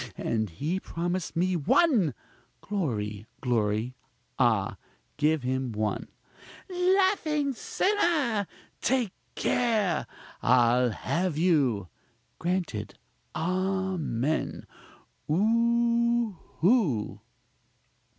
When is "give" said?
5.17-5.43